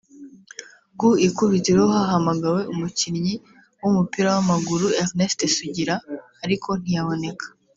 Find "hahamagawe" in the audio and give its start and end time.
1.93-2.61